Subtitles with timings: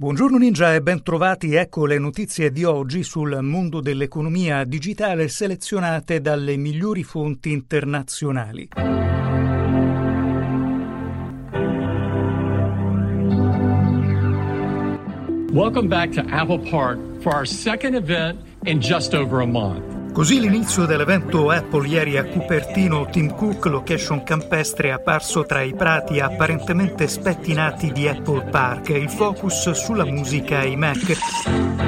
[0.00, 6.20] Buongiorno Ninja e ben trovati, ecco le notizie di oggi sul mondo dell'economia digitale selezionate
[6.20, 8.68] dalle migliori fonti internazionali.
[15.52, 19.97] Welcome back to Apple Park for our second event in just over a month.
[20.18, 26.18] Così l'inizio dell'evento Apple ieri a Cupertino, Tim Cook, location campestre apparso tra i prati
[26.18, 31.87] apparentemente spettinati di Apple Park, il focus sulla musica e i Mac.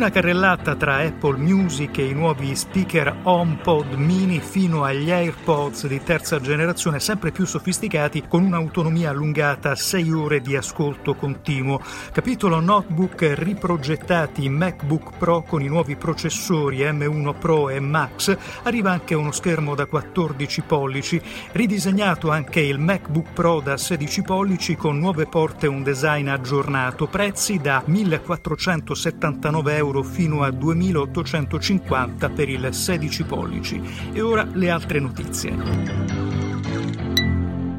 [0.00, 6.02] Una carrellata tra Apple Music e i nuovi speaker HomePod mini fino agli AirPods di
[6.02, 11.82] terza generazione sempre più sofisticati con un'autonomia allungata a 6 ore di ascolto continuo.
[12.12, 18.34] Capitolo notebook riprogettati MacBook Pro con i nuovi processori M1 Pro e Max.
[18.62, 21.20] Arriva anche uno schermo da 14 pollici.
[21.52, 27.06] Ridisegnato anche il MacBook Pro da 16 pollici con nuove porte e un design aggiornato.
[27.06, 33.82] Prezzi da 1479 euro euro fino a 2.850 per il 16 pollici.
[34.12, 36.08] E ora le altre notizie.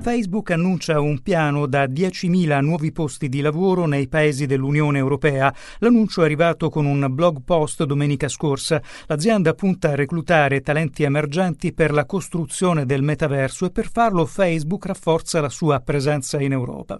[0.00, 5.52] Facebook annuncia un piano da 10.000 nuovi posti di lavoro nei paesi dell'Unione Europea.
[5.80, 8.80] L'annuncio è arrivato con un blog post domenica scorsa.
[9.06, 14.86] L'azienda punta a reclutare talenti emergenti per la costruzione del metaverso e per farlo Facebook
[14.86, 16.98] rafforza la sua presenza in Europa.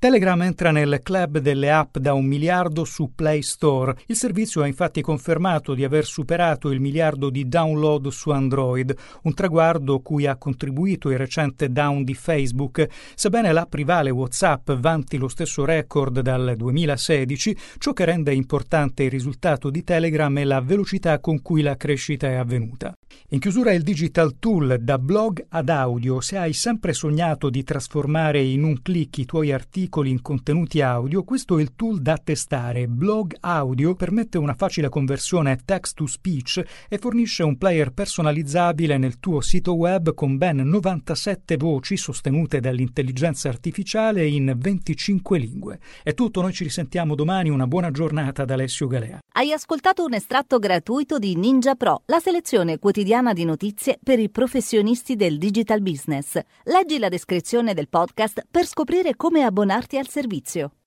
[0.00, 3.94] Telegram entra nel club delle app da un miliardo su Play Store.
[4.06, 9.34] Il servizio ha infatti confermato di aver superato il miliardo di download su Android, un
[9.34, 12.88] traguardo cui ha contribuito il recente down di Facebook.
[13.14, 19.10] Sebbene l'app rivale WhatsApp vanti lo stesso record dal 2016, ciò che rende importante il
[19.10, 22.94] risultato di Telegram è la velocità con cui la crescita è avvenuta.
[23.32, 26.20] In chiusura il digital tool da blog ad audio.
[26.20, 31.22] Se hai sempre sognato di trasformare in un clic i tuoi articoli in contenuti audio,
[31.22, 32.88] questo è il tool da testare.
[32.88, 39.20] Blog Audio permette una facile conversione text to speech e fornisce un player personalizzabile nel
[39.20, 45.78] tuo sito web con ben 97 voci sostenute dall'intelligenza artificiale in 25 lingue.
[46.02, 49.18] È tutto, noi ci risentiamo domani, una buona giornata da Alessio Galea.
[49.32, 54.28] Hai ascoltato un estratto gratuito di Ninja Pro, la selezione quotidiana di notizie per i
[54.28, 56.38] professionisti del digital business.
[56.64, 60.79] Leggi la descrizione del podcast per scoprire come abbonarti al servizio.